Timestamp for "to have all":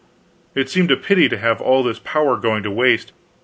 1.29-1.83